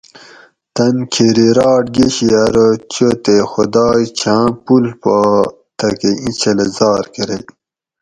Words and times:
تن 0.75 0.95
کھیریراٹ 1.13 1.85
گشی 1.95 2.27
ارو 2.43 2.67
چو 2.93 3.07
تے 3.23 3.35
خدائ 3.51 4.01
چھاں 4.19 4.45
پوڷ 4.63 4.85
پا 5.01 5.15
تھکہ 5.77 6.11
ایں 6.21 6.33
چھلہ 6.39 6.67
زار 6.77 7.03
کرئ 7.13 7.41